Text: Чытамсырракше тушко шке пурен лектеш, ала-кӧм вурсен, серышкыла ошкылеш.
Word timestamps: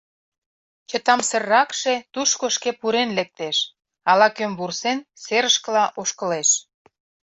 Чытамсырракше 0.89 1.93
тушко 2.13 2.45
шке 2.55 2.71
пурен 2.79 3.09
лектеш, 3.17 3.57
ала-кӧм 4.09 4.51
вурсен, 4.59 4.99
серышкыла 5.23 5.85
ошкылеш. 6.01 6.49